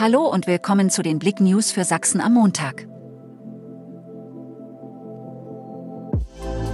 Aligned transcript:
Hallo 0.00 0.28
und 0.28 0.46
willkommen 0.46 0.90
zu 0.90 1.02
den 1.02 1.18
Blick 1.18 1.40
News 1.40 1.72
für 1.72 1.82
Sachsen 1.82 2.20
am 2.20 2.34
Montag. 2.34 2.86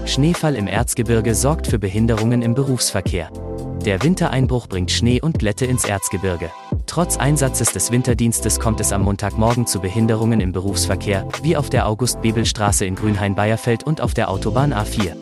Schneefall 0.04 0.54
im 0.56 0.66
Erzgebirge 0.66 1.34
sorgt 1.34 1.66
für 1.66 1.79
Behinderungen 1.79 2.42
im 2.42 2.52
Berufsverkehr. 2.52 3.30
Der 3.82 4.02
Wintereinbruch 4.02 4.66
bringt 4.66 4.90
Schnee 4.90 5.22
und 5.22 5.38
Glätte 5.38 5.64
ins 5.64 5.87
Erzgebirge. 5.87 6.50
Trotz 6.84 7.16
Einsatzes 7.16 7.72
des 7.72 7.90
Winterdienstes 7.90 8.61
kommt 8.61 8.80
es 8.80 8.93
am 8.93 9.00
Montagmorgen 9.00 9.66
zu 9.66 9.80
Behinderungen 9.80 10.41
im 10.43 10.52
Berufsverkehr, 10.52 11.27
wie 11.43 11.56
auf 11.56 11.70
der 11.70 11.88
August-Bebel-Straße 11.88 12.84
in 12.84 12.95
Grünhain-Bayerfeld 12.95 13.84
und 13.84 14.02
auf 14.02 14.12
der 14.12 14.29
Autobahn 14.29 14.75
A4. 14.75 15.14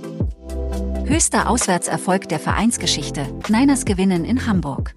Höchster 1.04 1.48
Auswärtserfolg 1.48 2.28
der 2.28 2.40
Vereinsgeschichte, 2.40 3.26
Niners 3.48 3.84
gewinnen 3.84 4.24
in 4.24 4.48
Hamburg. 4.48 4.96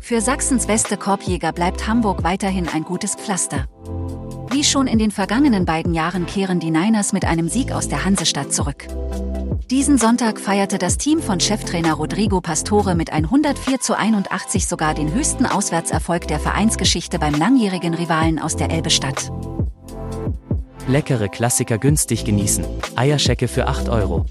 Für 0.00 0.20
Sachsens 0.20 0.66
beste 0.66 0.96
Korbjäger 0.96 1.52
bleibt 1.52 1.86
Hamburg 1.86 2.22
weiterhin 2.22 2.68
ein 2.68 2.84
gutes 2.84 3.14
Pflaster. 3.14 3.66
Wie 4.50 4.64
schon 4.64 4.86
in 4.86 4.98
den 4.98 5.10
vergangenen 5.10 5.64
beiden 5.64 5.94
Jahren 5.94 6.26
kehren 6.26 6.60
die 6.60 6.70
Niners 6.70 7.12
mit 7.12 7.24
einem 7.24 7.48
Sieg 7.48 7.72
aus 7.72 7.88
der 7.88 8.04
Hansestadt 8.04 8.52
zurück. 8.52 8.86
Diesen 9.70 9.98
Sonntag 9.98 10.38
feierte 10.38 10.78
das 10.78 10.96
Team 10.96 11.20
von 11.20 11.40
Cheftrainer 11.40 11.94
Rodrigo 11.94 12.40
Pastore 12.40 12.94
mit 12.94 13.12
104 13.12 13.80
zu 13.80 13.98
81 13.98 14.68
sogar 14.68 14.94
den 14.94 15.12
höchsten 15.12 15.44
Auswärtserfolg 15.44 16.28
der 16.28 16.38
Vereinsgeschichte 16.38 17.18
beim 17.18 17.34
langjährigen 17.34 17.94
Rivalen 17.94 18.38
aus 18.38 18.54
der 18.54 18.70
Elbestadt. 18.70 19.32
Leckere 20.86 21.28
Klassiker 21.28 21.78
günstig 21.78 22.24
genießen. 22.24 22.64
Eierschecke 22.94 23.48
für 23.48 23.66
8 23.66 23.88
Euro. 23.88 24.24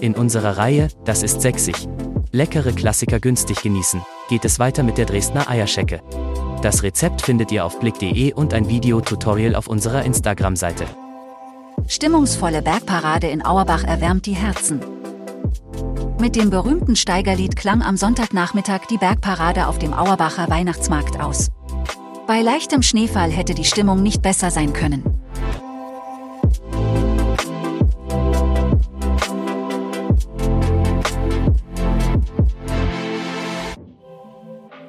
In 0.00 0.14
unserer 0.14 0.58
Reihe, 0.58 0.88
das 1.04 1.22
ist 1.22 1.40
sächsisch. 1.40 1.86
Leckere 2.32 2.72
Klassiker 2.72 3.20
günstig 3.20 3.62
genießen, 3.62 4.02
geht 4.30 4.44
es 4.44 4.58
weiter 4.58 4.82
mit 4.82 4.96
der 4.96 5.06
Dresdner 5.06 5.50
Eierschecke. 5.50 6.00
Das 6.62 6.82
Rezept 6.82 7.20
findet 7.20 7.50
ihr 7.52 7.64
auf 7.64 7.80
blick.de 7.80 8.32
und 8.32 8.54
ein 8.54 8.68
Videotutorial 8.68 9.56
auf 9.56 9.66
unserer 9.66 10.04
Instagram-Seite. 10.04 10.86
Stimmungsvolle 11.88 12.62
Bergparade 12.62 13.26
in 13.26 13.44
Auerbach 13.44 13.82
erwärmt 13.82 14.26
die 14.26 14.34
Herzen. 14.34 14.80
Mit 16.20 16.36
dem 16.36 16.50
berühmten 16.50 16.96
Steigerlied 16.96 17.56
klang 17.56 17.82
am 17.82 17.96
Sonntagnachmittag 17.96 18.86
die 18.88 18.98
Bergparade 18.98 19.66
auf 19.66 19.78
dem 19.78 19.92
Auerbacher 19.92 20.48
Weihnachtsmarkt 20.48 21.20
aus. 21.20 21.48
Bei 22.26 22.40
leichtem 22.40 22.82
Schneefall 22.82 23.30
hätte 23.30 23.54
die 23.54 23.64
Stimmung 23.64 24.02
nicht 24.02 24.22
besser 24.22 24.50
sein 24.52 24.72
können. 24.72 25.19